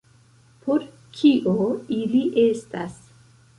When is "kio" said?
1.19-1.69